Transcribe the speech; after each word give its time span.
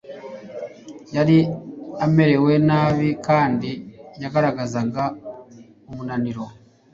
yari 1.15 1.37
amerewe 2.05 2.53
nabi 2.67 3.09
kandi 3.27 3.69
yagaragazaga 4.21 5.03
umunaniro 5.89 6.43